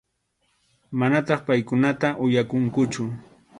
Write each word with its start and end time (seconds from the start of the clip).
Manataq 0.99 1.39
paykunata 1.47 2.07
uyakunchu. 2.25 3.03